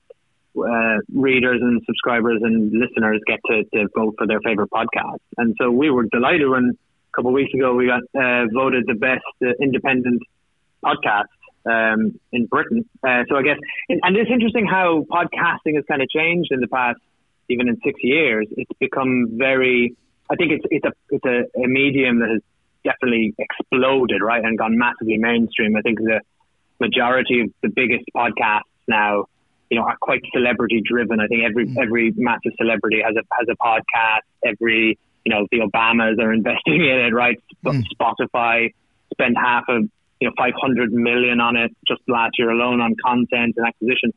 Uh, 0.57 0.97
readers 1.13 1.59
and 1.61 1.79
subscribers 1.85 2.41
and 2.41 2.71
listeners 2.73 3.21
get 3.27 3.39
to, 3.45 3.63
to 3.71 3.87
vote 3.95 4.15
for 4.17 4.25
their 4.25 4.39
favorite 4.41 4.69
podcast, 4.71 5.19
and 5.37 5.55
so 5.61 5.69
we 5.69 5.91
were 5.91 6.05
delighted 6.11 6.49
when 6.49 6.71
a 6.73 7.15
couple 7.15 7.29
of 7.29 7.35
weeks 7.35 7.53
ago 7.53 7.75
we 7.75 7.85
got 7.85 8.01
uh, 8.19 8.45
voted 8.51 8.83
the 8.87 8.95
best 8.95 9.21
uh, 9.45 9.51
independent 9.61 10.21
podcast 10.83 11.29
um, 11.65 12.19
in 12.31 12.47
Britain. 12.47 12.83
Uh, 13.03 13.23
so 13.29 13.35
I 13.35 13.43
guess, 13.43 13.57
and 13.89 13.99
and 14.03 14.17
it's 14.17 14.29
interesting 14.31 14.65
how 14.65 15.05
podcasting 15.09 15.75
has 15.75 15.85
kind 15.87 16.01
of 16.01 16.09
changed 16.09 16.51
in 16.51 16.59
the 16.59 16.67
past, 16.67 16.99
even 17.49 17.69
in 17.69 17.77
six 17.83 17.99
years. 18.01 18.47
It's 18.51 18.71
become 18.79 19.37
very. 19.37 19.95
I 20.29 20.35
think 20.35 20.51
it's 20.51 20.65
it's 20.69 20.85
a 20.85 20.91
it's 21.09 21.25
a, 21.25 21.59
a 21.61 21.67
medium 21.67 22.19
that 22.19 22.29
has 22.29 22.41
definitely 22.89 23.33
exploded, 23.37 24.21
right, 24.21 24.43
and 24.43 24.57
gone 24.57 24.77
massively 24.77 25.17
mainstream. 25.17 25.75
I 25.75 25.81
think 25.81 25.99
the 25.99 26.21
majority 26.79 27.41
of 27.41 27.51
the 27.61 27.69
biggest 27.69 28.05
podcasts 28.15 28.61
now, 28.87 29.25
you 29.69 29.77
know, 29.77 29.85
are 29.85 29.97
quite 30.01 30.21
celebrity 30.33 30.81
driven. 30.83 31.19
I 31.19 31.27
think 31.27 31.43
every 31.43 31.73
every 31.79 32.13
massive 32.15 32.53
celebrity 32.57 33.01
has 33.05 33.15
a 33.15 33.23
has 33.37 33.47
a 33.49 33.57
podcast. 33.61 34.25
Every 34.45 34.97
you 35.25 35.33
know, 35.33 35.45
the 35.51 35.59
Obamas 35.59 36.19
are 36.19 36.33
investing 36.39 36.81
in 36.81 36.99
it, 37.05 37.13
right? 37.13 37.37
Sp- 37.61 37.85
Spotify 37.93 38.73
spent 39.11 39.35
half 39.37 39.65
of 39.67 39.83
you 40.19 40.27
know 40.27 40.33
500 40.37 40.91
million 40.91 41.39
on 41.39 41.55
it 41.55 41.71
just 41.87 42.01
last 42.07 42.39
year 42.39 42.49
alone 42.49 42.81
on 42.81 42.95
content 43.05 43.55
and 43.57 43.67
acquisition. 43.67 44.11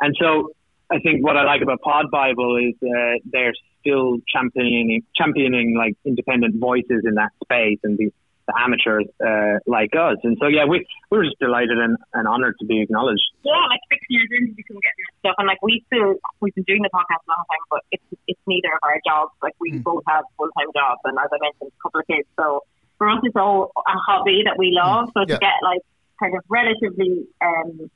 And 0.00 0.16
so 0.20 0.50
I 0.90 0.98
think 0.98 1.24
what 1.24 1.36
I 1.36 1.44
like 1.44 1.62
about 1.62 1.80
Pod 1.80 2.10
Bible 2.10 2.56
is 2.58 2.74
uh, 2.82 3.18
they're 3.24 3.54
still 3.82 4.16
championing 4.32 5.02
championing 5.14 5.76
like 5.76 5.94
independent 6.06 6.56
voices 6.58 7.02
in 7.04 7.14
that 7.20 7.30
space 7.44 7.78
and 7.84 7.98
the, 7.98 8.08
the 8.48 8.54
amateurs 8.58 9.06
uh, 9.22 9.58
like 9.66 9.92
us. 9.94 10.16
And 10.24 10.36
so 10.40 10.46
yeah, 10.48 10.64
we 10.64 10.86
we 11.10 11.18
were 11.18 11.24
just 11.24 11.38
delighted 11.38 11.78
and, 11.78 11.98
and 12.14 12.26
honored 12.26 12.56
to 12.60 12.66
be 12.66 12.80
acknowledged. 12.82 13.22
yeah, 13.44 13.52
like 13.68 13.78
six 13.92 14.00
years 14.08 14.26
into 14.32 14.54
become 14.56 14.80
getting 14.82 15.02
that 15.06 15.14
stuff, 15.22 15.36
and 15.38 15.46
like 15.46 15.62
we 15.62 15.84
still 15.86 16.16
we've 16.40 16.54
been 16.54 16.64
doing 16.64 16.82
the 16.82 16.90
podcast 16.90 17.22
a 17.22 17.30
long 17.30 17.44
time, 17.46 17.64
but 17.70 17.82
it's 17.92 18.08
it's 18.26 18.40
neither 18.46 18.72
of 18.74 18.82
our 18.82 18.98
jobs. 19.06 19.30
Like 19.42 19.54
we 19.60 19.78
both 19.78 20.02
have 20.08 20.24
full 20.36 20.50
time 20.58 20.70
jobs, 20.74 21.00
and 21.04 21.14
as 21.18 21.30
I 21.30 21.38
mentioned, 21.38 21.70
a 21.70 21.80
couple 21.82 22.00
of 22.00 22.06
kids. 22.06 22.26
So 22.34 22.64
for 22.98 23.10
us, 23.10 23.20
it's 23.22 23.36
all 23.36 23.70
a 23.76 23.96
hobby 24.10 24.42
that 24.46 24.58
we 24.58 24.70
love. 24.74 25.10
So 25.14 25.20
Yeah. 25.26 25.36
to 25.36 25.40
get 25.42 25.58
like 25.62 25.82
kind 26.18 26.34
of 26.34 26.42
relatively 26.48 27.26
um, 27.42 27.90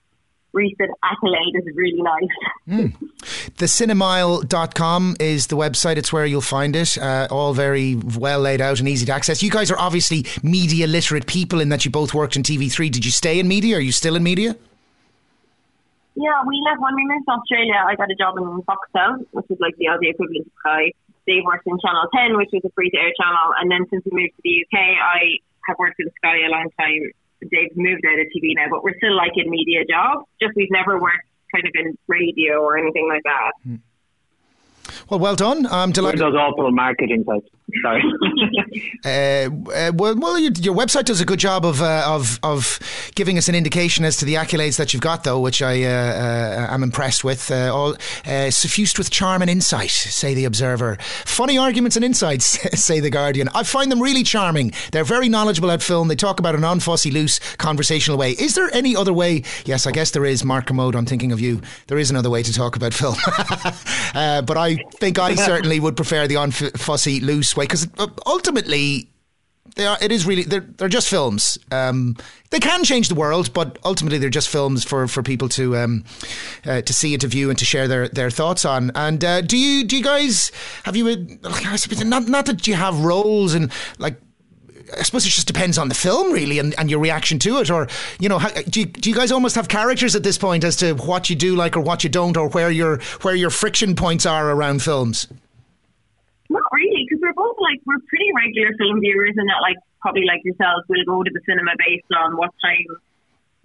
recent 0.56 0.90
accolade 1.04 1.54
is 1.54 1.76
really 1.76 2.02
nice. 2.02 2.88
Thecinemile.com 3.60 5.16
is 5.20 5.46
the 5.48 5.56
website. 5.56 5.96
It's 5.98 6.12
where 6.12 6.24
you'll 6.24 6.40
find 6.40 6.74
it. 6.74 6.96
Uh, 6.98 7.28
all 7.30 7.52
very 7.52 7.94
well 7.94 8.40
laid 8.40 8.60
out 8.60 8.80
and 8.80 8.88
easy 8.88 9.04
to 9.06 9.12
access. 9.12 9.42
You 9.42 9.50
guys 9.50 9.70
are 9.70 9.78
obviously 9.78 10.24
media 10.42 10.86
literate 10.86 11.26
people 11.26 11.60
in 11.60 11.68
that 11.68 11.84
you 11.84 11.90
both 11.90 12.14
worked 12.14 12.34
in 12.34 12.42
TV3. 12.42 12.90
Did 12.90 13.04
you 13.04 13.12
stay 13.12 13.38
in 13.38 13.46
media? 13.46 13.76
Are 13.76 13.80
you 13.80 13.92
still 13.92 14.16
in 14.16 14.22
media? 14.22 14.56
Yeah, 16.16 16.40
we 16.48 16.56
left 16.64 16.80
when 16.80 16.96
we 16.96 17.04
moved 17.04 17.28
to 17.28 17.32
Australia. 17.36 17.76
I 17.86 17.94
got 17.94 18.10
a 18.10 18.16
job 18.16 18.38
in 18.38 18.44
Foxtel, 18.64 19.26
which 19.32 19.44
is 19.50 19.60
like 19.60 19.76
the 19.76 19.92
Aussie 19.92 20.10
equivalent 20.10 20.46
of 20.46 20.52
Sky. 20.64 20.96
Dave 21.26 21.44
worked 21.44 21.66
in 21.66 21.76
Channel 21.76 22.08
10, 22.08 22.38
which 22.38 22.48
was 22.54 22.62
a 22.64 22.72
free 22.72 22.88
to 22.88 22.96
air 22.96 23.12
channel. 23.20 23.52
And 23.60 23.70
then 23.70 23.84
since 23.90 24.02
we 24.06 24.24
moved 24.24 24.32
to 24.36 24.42
the 24.42 24.64
UK, 24.64 24.80
I 24.80 25.44
have 25.68 25.76
worked 25.78 26.00
in 26.00 26.08
Sky 26.16 26.46
a 26.46 26.50
long 26.50 26.70
time. 26.80 27.12
Dave's 27.40 27.76
moved 27.76 28.04
out 28.06 28.18
of 28.18 28.26
TV 28.34 28.54
now, 28.56 28.66
but 28.70 28.82
we're 28.82 28.96
still 28.96 29.14
like 29.16 29.32
in 29.36 29.50
media 29.50 29.84
jobs. 29.88 30.26
Just 30.40 30.54
we've 30.56 30.70
never 30.70 31.00
worked 31.00 31.26
kind 31.54 31.66
of 31.66 31.72
in 31.74 31.96
radio 32.08 32.60
or 32.62 32.76
anything 32.78 33.08
like 33.08 33.22
that. 33.24 33.52
Hmm. 33.64 33.76
Well, 35.10 35.20
well 35.20 35.36
done. 35.36 35.66
I'm 35.66 35.70
One 35.70 35.88
of 35.90 35.94
delighted. 35.94 36.20
those 36.20 36.34
awful 36.34 36.70
marketing 36.72 37.24
sites. 37.26 37.46
Sorry. 37.82 38.02
Uh, 39.04 39.48
uh, 39.74 39.92
well, 39.94 40.16
well 40.16 40.38
your, 40.38 40.50
your 40.52 40.74
website 40.74 41.04
does 41.04 41.20
a 41.20 41.24
good 41.24 41.38
job 41.38 41.64
of, 41.64 41.80
uh, 41.80 42.02
of 42.06 42.38
of 42.42 42.78
giving 43.14 43.38
us 43.38 43.48
an 43.48 43.54
indication 43.54 44.04
as 44.04 44.16
to 44.16 44.24
the 44.24 44.34
accolades 44.34 44.76
that 44.76 44.92
you've 44.92 45.02
got, 45.02 45.24
though, 45.24 45.40
which 45.40 45.62
I 45.62 45.84
uh, 45.84 45.88
uh, 45.88 46.66
am 46.70 46.82
impressed 46.82 47.22
with. 47.24 47.50
Uh, 47.50 47.74
all 47.74 47.96
uh, 48.26 48.50
suffused 48.50 48.98
with 48.98 49.10
charm 49.10 49.42
and 49.42 49.50
insight, 49.50 49.90
say 49.90 50.34
the 50.34 50.44
Observer. 50.44 50.96
Funny 51.24 51.56
arguments 51.56 51.96
and 51.96 52.04
insights, 52.04 52.46
say 52.80 53.00
the 53.00 53.10
Guardian. 53.10 53.48
I 53.54 53.62
find 53.62 53.90
them 53.90 54.02
really 54.02 54.22
charming. 54.22 54.72
They're 54.92 55.04
very 55.04 55.28
knowledgeable 55.28 55.70
at 55.70 55.82
film. 55.82 56.08
They 56.08 56.16
talk 56.16 56.40
about 56.40 56.54
an 56.54 56.62
unfussy, 56.62 57.12
loose, 57.12 57.38
conversational 57.56 58.18
way. 58.18 58.32
Is 58.32 58.54
there 58.54 58.74
any 58.74 58.96
other 58.96 59.12
way? 59.12 59.44
Yes, 59.64 59.86
I 59.86 59.92
guess 59.92 60.10
there 60.10 60.26
is. 60.26 60.44
Mark 60.44 60.66
Kermode, 60.66 60.96
I'm 60.96 61.06
thinking 61.06 61.32
of 61.32 61.40
you. 61.40 61.62
There 61.86 61.98
is 61.98 62.10
another 62.10 62.30
way 62.30 62.42
to 62.42 62.52
talk 62.52 62.76
about 62.76 62.92
film, 62.92 63.16
uh, 64.14 64.42
but 64.42 64.56
I 64.56 64.76
think 64.94 65.18
I 65.18 65.34
certainly 65.34 65.80
would 65.80 65.96
prefer 65.96 66.26
the 66.26 66.34
unfussy, 66.34 67.22
loose 67.22 67.55
way 67.56 67.64
because 67.64 67.88
ultimately 68.26 69.08
they 69.74 69.86
are. 69.86 69.98
It 70.00 70.10
is 70.12 70.26
really 70.26 70.42
they're 70.42 70.60
they're 70.60 70.88
just 70.88 71.08
films. 71.08 71.58
Um, 71.70 72.16
they 72.50 72.60
can 72.60 72.84
change 72.84 73.08
the 73.08 73.14
world, 73.14 73.52
but 73.52 73.78
ultimately 73.84 74.18
they're 74.18 74.30
just 74.30 74.48
films 74.48 74.84
for, 74.84 75.06
for 75.08 75.22
people 75.22 75.48
to 75.50 75.76
um, 75.76 76.04
uh, 76.64 76.80
to 76.80 76.92
see 76.92 77.12
and 77.14 77.20
to 77.20 77.28
view 77.28 77.50
and 77.50 77.58
to 77.58 77.64
share 77.64 77.88
their, 77.88 78.08
their 78.08 78.30
thoughts 78.30 78.64
on. 78.64 78.90
And 78.94 79.24
uh, 79.24 79.40
do 79.42 79.58
you 79.58 79.84
do 79.84 79.96
you 79.96 80.02
guys 80.02 80.50
have 80.84 80.96
you? 80.96 81.08
uh, 81.08 81.16
I 81.44 81.76
suppose 81.76 82.02
not 82.04 82.26
not 82.28 82.46
that 82.46 82.66
you 82.66 82.74
have 82.74 83.00
roles 83.00 83.54
and 83.54 83.70
like. 83.98 84.16
I 84.96 85.02
suppose 85.02 85.26
it 85.26 85.30
just 85.30 85.48
depends 85.48 85.78
on 85.78 85.88
the 85.88 85.96
film, 85.96 86.32
really, 86.32 86.60
and, 86.60 86.72
and 86.78 86.88
your 86.88 87.00
reaction 87.00 87.40
to 87.40 87.58
it. 87.58 87.72
Or, 87.72 87.88
you 88.20 88.28
know, 88.28 88.38
how, 88.38 88.50
do, 88.50 88.78
you, 88.78 88.86
do 88.86 89.10
you 89.10 89.16
guys 89.16 89.32
almost 89.32 89.56
have 89.56 89.66
characters 89.66 90.14
at 90.14 90.22
this 90.22 90.38
point 90.38 90.62
as 90.62 90.76
to 90.76 90.94
what 90.94 91.28
you 91.28 91.34
do 91.34 91.56
like 91.56 91.76
or 91.76 91.80
what 91.80 92.04
you 92.04 92.08
don't, 92.08 92.36
or 92.36 92.48
where 92.50 92.70
your 92.70 93.00
where 93.22 93.34
your 93.34 93.50
friction 93.50 93.96
points 93.96 94.26
are 94.26 94.48
around 94.48 94.82
films? 94.82 95.26
Not 97.26 97.34
really, 97.34 97.34
because 97.34 97.34
we're 97.34 97.34
both 97.34 97.58
like 97.58 97.80
we're 97.86 98.02
pretty 98.08 98.30
regular 98.34 98.76
film 98.78 99.00
viewers, 99.00 99.34
and 99.36 99.48
that 99.50 99.62
like 99.62 99.76
probably 100.00 100.24
like 100.26 100.44
yourselves 100.44 100.86
we'll 100.88 101.04
go 101.04 101.22
to 101.22 101.30
the 101.32 101.40
cinema 101.46 101.74
based 101.78 102.10
on 102.14 102.36
what 102.36 102.54
time 102.62 102.86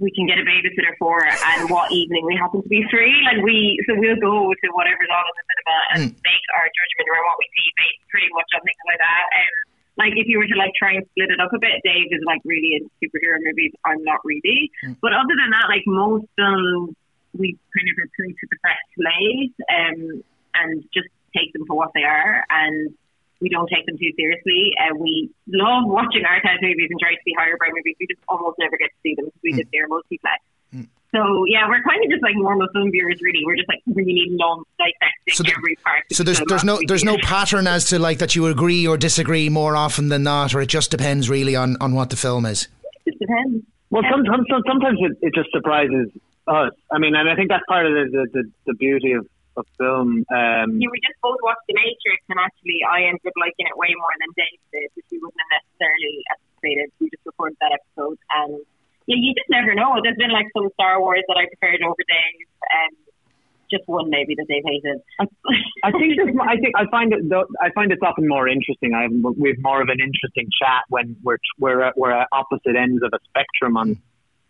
we 0.01 0.09
can 0.17 0.25
get 0.25 0.41
a 0.41 0.45
babysitter 0.45 0.97
for 0.97 1.21
and 1.21 1.69
what 1.69 1.93
evening 1.93 2.25
we 2.25 2.33
happen 2.35 2.61
to 2.61 2.69
be 2.69 2.81
free. 2.89 3.21
Like 3.21 3.45
we, 3.45 3.77
so 3.85 3.93
we'll 3.93 4.17
go 4.17 4.49
to 4.49 4.67
whatever's 4.73 5.13
on 5.13 5.23
in 5.29 5.35
the 5.37 5.45
cinema 5.45 5.77
and 5.93 6.01
make 6.25 6.45
our 6.57 6.65
judgment 6.65 7.05
around 7.05 7.25
what 7.29 7.37
we 7.37 7.47
see 7.53 7.69
based 7.77 8.09
pretty 8.09 8.29
much 8.33 8.49
on 8.57 8.65
things 8.65 8.81
like 8.89 8.97
that. 8.97 9.25
Um, 9.29 9.53
like 10.01 10.13
if 10.17 10.25
you 10.25 10.41
were 10.41 10.49
to 10.49 10.57
like 10.57 10.73
try 10.73 10.97
and 10.97 11.05
split 11.13 11.29
it 11.29 11.37
up 11.37 11.53
a 11.53 11.61
bit, 11.61 11.85
Dave 11.85 12.09
is 12.09 12.25
like 12.25 12.41
really 12.49 12.81
into 12.81 12.89
superhero 12.97 13.37
movies. 13.45 13.77
I'm 13.85 14.01
not 14.01 14.25
really, 14.25 14.73
but 15.05 15.13
other 15.13 15.37
than 15.37 15.53
that, 15.53 15.69
like 15.69 15.85
most 15.85 16.25
films, 16.33 16.97
we 17.37 17.53
kind 17.69 17.85
of 17.85 17.95
recruit 18.01 18.33
to 18.33 18.47
the 18.49 18.59
best 18.65 18.85
plays 18.97 19.53
um, 19.69 20.25
and 20.57 20.81
just 20.89 21.13
take 21.37 21.53
them 21.53 21.69
for 21.69 21.77
what 21.77 21.93
they 21.93 22.03
are 22.03 22.43
and 22.49 22.89
we 23.41 23.49
don't 23.49 23.67
take 23.73 23.85
them 23.85 23.97
too 23.97 24.11
seriously. 24.15 24.71
Uh, 24.79 24.95
we 24.97 25.29
love 25.47 25.83
watching 25.85 26.23
art 26.23 26.45
house 26.45 26.59
movies 26.61 26.87
and 26.89 26.99
try 26.99 27.11
to 27.11 27.21
see 27.25 27.33
higher 27.37 27.57
brow 27.57 27.69
movies. 27.73 27.95
We 27.99 28.07
just 28.07 28.21
almost 28.29 28.57
never 28.59 28.77
get 28.77 28.89
to 28.93 28.99
see 29.03 29.15
them 29.15 29.25
because 29.25 29.41
we 29.43 29.51
just 29.53 29.69
hear 29.73 29.87
multiplex. 29.87 30.39
So 31.13 31.43
yeah, 31.45 31.67
we're 31.67 31.83
kind 31.83 32.01
of 32.05 32.09
just 32.09 32.23
like 32.23 32.35
normal 32.37 32.69
film 32.71 32.89
viewers. 32.89 33.19
Really, 33.21 33.41
we're 33.45 33.57
just 33.57 33.67
like 33.67 33.81
really 33.85 34.27
love 34.31 34.59
dissecting 34.79 35.33
So 35.33 35.43
the- 35.43 35.51
every 35.57 35.75
part. 35.83 36.03
So 36.13 36.23
there's 36.23 36.39
there's 36.47 36.63
no 36.63 36.79
there's 36.87 37.03
no 37.03 37.17
pattern 37.21 37.67
as 37.67 37.83
to 37.89 37.99
like 37.99 38.19
that 38.19 38.33
you 38.33 38.45
agree 38.47 38.87
or 38.87 38.95
disagree 38.95 39.49
more 39.49 39.75
often 39.75 40.07
than 40.07 40.23
not, 40.23 40.55
or 40.55 40.61
it 40.61 40.67
just 40.67 40.89
depends 40.89 41.29
really 41.29 41.53
on, 41.53 41.75
on 41.81 41.93
what 41.95 42.11
the 42.11 42.15
film 42.15 42.45
is. 42.45 42.69
It 43.05 43.11
just 43.11 43.19
depends. 43.19 43.65
Well, 43.89 44.03
Yeah. 44.03 44.11
sometimes 44.11 44.45
sometimes 44.65 44.99
it, 45.01 45.17
it 45.21 45.33
just 45.35 45.51
surprises 45.51 46.07
us. 46.47 46.71
I 46.89 46.97
mean, 46.97 47.13
and 47.13 47.29
I 47.29 47.35
think 47.35 47.49
that's 47.49 47.65
part 47.67 47.85
of 47.87 47.91
the 47.91 48.05
the, 48.09 48.27
the, 48.43 48.51
the 48.67 48.73
beauty 48.75 49.11
of, 49.11 49.27
of 49.57 49.65
film. 49.77 50.23
Um, 50.31 50.67
Yeah, 50.79 50.89
we 50.91 50.99
just 51.03 51.19
both 51.21 51.39
watched 51.43 51.65
The 51.67 51.75
Matrix, 51.75 52.21
and 52.29 52.39
actually, 52.39 52.81
I 52.87 53.07
ended 53.07 53.25
up 53.25 53.37
liking 53.39 53.67
it 53.67 53.75
way 53.75 53.91
more 53.95 54.15
than 54.19 54.31
Dave 54.35 54.61
did, 54.71 54.89
which 54.95 55.09
he 55.09 55.17
wouldn't 55.19 55.39
have 55.39 55.61
necessarily 55.61 56.15
anticipated. 56.31 56.87
We 56.99 57.09
just 57.11 57.25
recorded 57.25 57.57
that 57.59 57.73
episode, 57.75 58.17
and 58.41 58.63
yeah, 59.07 59.17
you 59.17 59.33
just 59.33 59.49
never 59.49 59.73
know. 59.73 59.97
There's 59.99 60.17
been 60.17 60.31
like 60.31 60.47
some 60.55 60.69
Star 60.77 61.01
Wars 61.01 61.25
that 61.27 61.37
I 61.37 61.49
preferred 61.49 61.81
over 61.83 62.03
Dave, 62.05 62.47
and 62.71 62.95
just 63.71 63.87
one 63.87 64.09
maybe 64.09 64.35
that 64.35 64.47
Dave 64.47 64.63
hated. 64.65 65.01
I 65.83 65.91
think 65.91 66.19
there's, 66.19 66.35
I 66.43 66.57
think 66.59 66.75
I 66.75 66.85
find 66.91 67.13
it 67.13 67.27
though, 67.29 67.47
I 67.61 67.71
find 67.71 67.91
it's 67.91 68.03
often 68.03 68.27
more 68.27 68.47
interesting. 68.47 68.93
I 68.93 69.03
have 69.03 69.11
we 69.37 69.49
have 69.49 69.59
more 69.59 69.81
of 69.81 69.87
an 69.87 69.99
interesting 69.99 70.47
chat 70.61 70.83
when 70.89 71.15
we're 71.23 71.37
we're 71.57 71.81
at, 71.81 71.97
we're 71.97 72.11
at 72.11 72.27
opposite 72.31 72.75
ends 72.75 73.01
of 73.01 73.11
a 73.13 73.19
spectrum 73.29 73.77
on 73.77 73.97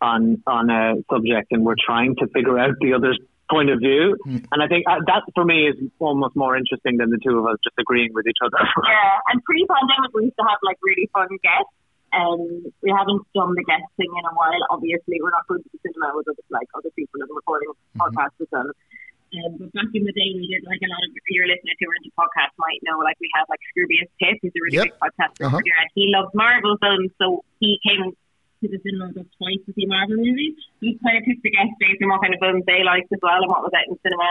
on 0.01 0.41
on 0.48 0.70
a 0.70 0.96
subject, 1.10 1.51
and 1.51 1.63
we're 1.63 1.79
trying 1.86 2.15
to 2.17 2.27
figure 2.34 2.58
out 2.58 2.74
the 2.81 2.93
other's 2.93 3.20
point 3.51 3.70
of 3.70 3.79
view. 3.84 4.15
And 4.51 4.60
I 4.63 4.67
think 4.72 4.88
uh, 4.88 5.03
that 5.12 5.22
for 5.36 5.43
me 5.46 5.67
is 5.67 5.75
almost 6.00 6.36
more 6.39 6.55
interesting 6.55 6.96
than 6.98 7.12
the 7.12 7.20
two 7.20 7.36
of 7.38 7.46
us 7.46 7.60
just 7.63 7.75
agreeing 7.77 8.12
with 8.15 8.25
each 8.27 8.39
other. 8.41 8.58
Yeah, 8.88 9.20
and 9.29 9.43
pre-pandemic 9.43 10.10
we 10.15 10.31
used 10.31 10.39
to 10.39 10.46
have 10.48 10.58
like 10.63 10.79
really 10.81 11.05
fun 11.13 11.27
guests. 11.43 11.75
Um, 12.12 12.65
we 12.84 12.91
haven't 12.91 13.24
done 13.36 13.55
the 13.55 13.63
guest 13.63 13.88
thing 13.96 14.12
in 14.12 14.24
a 14.27 14.34
while. 14.36 14.60
Obviously, 14.72 15.20
we're 15.24 15.31
not 15.31 15.48
going 15.48 15.63
to 15.63 15.70
the 15.72 15.79
cinema 15.84 16.12
with 16.15 16.27
other, 16.27 16.43
like 16.51 16.67
other 16.75 16.91
people 16.96 17.20
and 17.24 17.29
recording 17.31 17.72
podcasts 17.96 18.36
with 18.39 18.50
them. 18.51 18.67
Um, 19.31 19.55
but 19.63 19.72
back 19.72 19.88
in 19.96 20.03
the 20.03 20.12
day, 20.12 20.36
we 20.36 20.43
did 20.51 20.67
like 20.67 20.84
a 20.84 20.91
lot 20.91 21.00
of 21.08 21.12
your 21.31 21.48
listeners 21.48 21.77
who 21.79 21.88
are 21.88 21.96
into 22.03 22.12
podcasts 22.20 22.51
might 22.60 22.84
know. 22.84 23.00
Like 23.00 23.15
we 23.24 23.31
had 23.31 23.48
like 23.48 23.63
Scroobius 23.72 24.12
Pip, 24.20 24.43
who's 24.43 24.51
a 24.51 24.60
really 24.60 24.75
Yep. 24.75 24.86
big 24.91 24.96
podcaster, 25.00 25.43
Uh-huh. 25.48 25.63
and 25.63 25.88
he 25.96 26.12
loves 26.12 26.36
Marvel 26.36 26.75
films, 26.84 27.15
so 27.15 27.48
he 27.63 27.79
came 27.79 28.12
to 28.61 28.69
the 28.69 28.79
cinema 28.85 29.09
just 29.11 29.29
twice 29.41 29.61
to 29.65 29.73
see 29.73 29.89
Marvel 29.89 30.21
movies. 30.21 30.55
He 30.79 30.95
kind 31.01 31.17
of 31.17 31.25
picked 31.25 31.41
the 31.41 31.51
guest 31.51 31.73
based 31.81 32.01
on 32.05 32.13
what 32.13 32.21
kind 32.21 32.33
of 32.33 32.39
films 32.39 32.63
they 32.69 32.85
liked 32.85 33.09
as 33.09 33.21
well 33.21 33.41
and 33.41 33.49
what 33.49 33.65
was 33.65 33.73
out 33.73 33.89
in 33.89 33.97
cinema. 34.05 34.29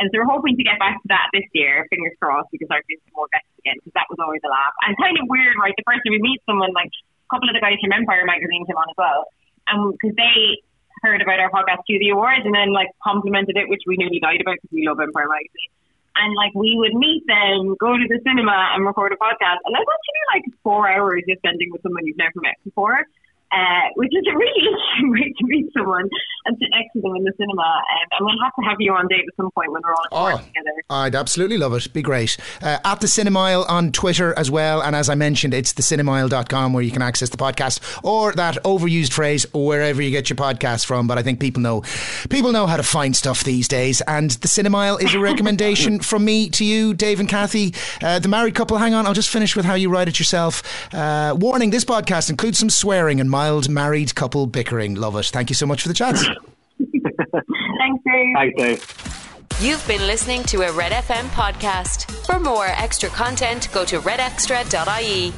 And 0.00 0.08
so 0.08 0.22
we're 0.22 0.30
hoping 0.30 0.56
to 0.56 0.64
get 0.64 0.80
back 0.80 0.96
to 1.02 1.08
that 1.12 1.28
this 1.36 1.44
year, 1.52 1.84
fingers 1.92 2.16
crossed, 2.16 2.48
because 2.48 2.70
I've 2.72 2.86
some 2.88 3.12
more 3.12 3.28
guests 3.28 3.52
again, 3.60 3.76
because 3.76 3.92
that 3.92 4.08
was 4.08 4.16
always 4.22 4.40
a 4.40 4.50
laugh. 4.50 4.72
And 4.88 4.96
kind 4.96 5.18
of 5.20 5.28
weird, 5.28 5.58
right? 5.60 5.76
The 5.76 5.84
first 5.84 6.00
time 6.06 6.16
we 6.16 6.22
meet 6.22 6.40
someone, 6.48 6.72
like 6.72 6.90
a 6.90 7.28
couple 7.28 7.50
of 7.50 7.54
the 7.54 7.60
guys 7.60 7.76
from 7.82 7.92
Empire 7.92 8.24
magazine 8.24 8.64
came 8.64 8.78
on 8.78 8.88
as 8.88 8.96
well. 8.96 9.28
And 9.68 9.92
because 9.92 10.16
they 10.16 10.64
heard 11.04 11.20
about 11.20 11.42
our 11.42 11.50
podcast 11.50 11.84
through 11.84 12.00
the 12.00 12.14
awards 12.14 12.46
and 12.46 12.54
then 12.54 12.72
like 12.72 12.88
complimented 13.04 13.58
it, 13.58 13.68
which 13.68 13.84
we 13.84 14.00
nearly 14.00 14.22
died 14.22 14.40
about 14.40 14.56
because 14.62 14.72
we 14.72 14.88
love 14.88 14.96
Empire 15.02 15.28
magazine. 15.28 15.72
And 16.16 16.36
like 16.36 16.52
we 16.56 16.76
would 16.76 16.94
meet 16.96 17.24
them, 17.28 17.76
go 17.76 17.96
to 17.96 18.06
the 18.08 18.20
cinema 18.24 18.74
and 18.74 18.84
record 18.84 19.12
a 19.12 19.18
podcast. 19.20 19.60
And 19.64 19.72
that's 19.76 19.88
actually 19.88 20.24
like 20.32 20.44
four 20.62 20.88
hours 20.88 21.24
you're 21.26 21.40
spending 21.40 21.72
with 21.72 21.82
someone 21.82 22.06
you've 22.06 22.20
never 22.20 22.40
met 22.40 22.56
before. 22.64 23.04
Uh, 23.52 23.88
which 23.96 24.08
is 24.12 24.24
a 24.32 24.34
really 24.36 24.60
interesting 24.64 25.10
way 25.12 25.28
to 25.38 25.44
meet 25.46 25.66
someone 25.76 26.08
and 26.46 26.56
sit 26.58 26.68
next 26.72 26.92
to 26.94 27.00
them 27.02 27.14
in 27.16 27.22
the 27.24 27.32
cinema. 27.38 27.62
Um, 27.62 28.08
and 28.12 28.20
we'll 28.26 28.42
have 28.42 28.52
to 28.58 28.62
have 28.68 28.76
you 28.80 28.92
on, 28.94 29.06
Dave, 29.08 29.24
at 29.28 29.36
some 29.36 29.50
point 29.54 29.70
when 29.72 29.82
we're 29.84 29.92
all 29.92 30.32
Oh, 30.32 30.36
together. 30.38 30.82
I'd 30.88 31.14
absolutely 31.14 31.58
love 31.58 31.74
it. 31.74 31.92
Be 31.92 32.00
great. 32.00 32.38
Uh, 32.62 32.78
at 32.84 33.00
the 33.00 33.06
Cinemile 33.06 33.68
on 33.68 33.92
Twitter 33.92 34.32
as 34.38 34.50
well. 34.50 34.82
And 34.82 34.96
as 34.96 35.10
I 35.10 35.14
mentioned, 35.16 35.52
it's 35.52 35.74
thecinemile.com 35.74 36.72
where 36.72 36.82
you 36.82 36.90
can 36.90 37.02
access 37.02 37.28
the 37.28 37.36
podcast 37.36 37.80
or 38.02 38.32
that 38.32 38.56
overused 38.64 39.12
phrase 39.12 39.44
wherever 39.52 40.00
you 40.00 40.10
get 40.10 40.30
your 40.30 40.36
podcast 40.38 40.86
from. 40.86 41.06
But 41.06 41.18
I 41.18 41.22
think 41.22 41.38
people 41.38 41.60
know 41.60 41.82
people 42.30 42.52
know 42.52 42.66
how 42.66 42.78
to 42.78 42.82
find 42.82 43.14
stuff 43.14 43.44
these 43.44 43.68
days. 43.68 44.00
And 44.06 44.30
the 44.30 44.48
Cinemile 44.48 45.02
is 45.02 45.14
a 45.14 45.18
recommendation 45.30 46.00
from 46.00 46.24
me 46.24 46.48
to 46.50 46.64
you, 46.64 46.94
Dave 46.94 47.20
and 47.20 47.28
Cathy. 47.28 47.74
Uh, 48.02 48.18
the 48.18 48.28
married 48.28 48.54
couple, 48.54 48.78
hang 48.78 48.94
on, 48.94 49.06
I'll 49.06 49.12
just 49.14 49.28
finish 49.30 49.54
with 49.54 49.66
how 49.66 49.74
you 49.74 49.90
write 49.90 50.08
it 50.08 50.18
yourself. 50.18 50.62
Uh, 50.94 51.36
warning 51.38 51.68
this 51.68 51.84
podcast 51.84 52.30
includes 52.30 52.58
some 52.58 52.70
swearing 52.70 53.20
and 53.20 53.28
mild 53.28 53.41
married 53.68 54.14
couple 54.14 54.46
bickering. 54.46 54.94
Love 54.94 55.16
it. 55.16 55.26
Thank 55.26 55.50
you 55.50 55.54
so 55.54 55.66
much 55.66 55.82
for 55.82 55.88
the 55.88 55.94
chat. 55.94 56.16
Thanks, 56.16 58.04
Dave. 58.04 58.34
Thanks, 58.36 58.56
Dave. 58.56 59.12
You've 59.60 59.86
been 59.86 60.06
listening 60.06 60.42
to 60.44 60.62
a 60.62 60.72
Red 60.72 60.92
FM 60.92 61.28
podcast. 61.28 62.10
For 62.26 62.40
more 62.40 62.66
extra 62.66 63.08
content, 63.10 63.68
go 63.72 63.84
to 63.84 64.00
redextra.ie. 64.00 65.32